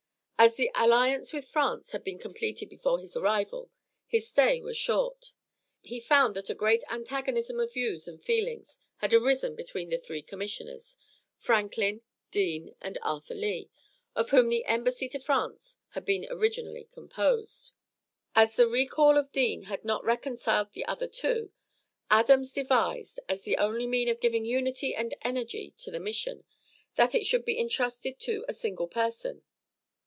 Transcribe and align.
As 0.43 0.55
the 0.55 0.71
alliance 0.73 1.31
with 1.33 1.45
France 1.47 1.91
had 1.91 2.03
been 2.03 2.17
completed 2.17 2.67
before 2.67 2.97
his 2.99 3.15
arrival, 3.15 3.69
his 4.07 4.27
stay 4.27 4.59
was 4.59 4.75
short. 4.75 5.33
He 5.83 5.99
found 5.99 6.35
that 6.35 6.49
a 6.49 6.55
great 6.55 6.83
antagonism 6.89 7.59
of 7.59 7.73
views 7.73 8.07
and 8.07 8.19
feelings 8.19 8.79
had 8.97 9.13
arisen 9.13 9.55
between 9.55 9.89
the 9.91 9.99
three 9.99 10.23
commissioners, 10.23 10.97
Franklin, 11.37 12.01
Deane, 12.31 12.73
and 12.81 12.97
Arthur 13.03 13.35
Lee, 13.35 13.69
of 14.15 14.31
whom 14.31 14.49
the 14.49 14.65
embassy 14.65 15.07
to 15.09 15.19
France 15.19 15.77
had 15.89 16.05
been 16.05 16.25
originally 16.27 16.89
composed. 16.91 17.73
As 18.33 18.55
the 18.55 18.67
recall 18.67 19.19
of 19.19 19.31
Deane 19.31 19.65
had 19.65 19.85
not 19.85 20.03
reconciled 20.03 20.71
the 20.71 20.85
other 20.85 21.07
two, 21.07 21.51
Adams 22.09 22.51
devised, 22.51 23.19
as 23.29 23.43
the 23.43 23.57
only 23.57 23.85
means 23.85 24.09
of 24.09 24.19
giving 24.19 24.45
unity 24.45 24.95
and 24.95 25.13
energy 25.21 25.75
to 25.77 25.91
the 25.91 25.99
mission, 25.99 26.45
that 26.95 27.13
it 27.13 27.27
should 27.27 27.45
be 27.45 27.59
intrusted 27.59 28.19
to 28.21 28.43
a 28.47 28.53
single 28.55 28.87
person. 28.87 29.43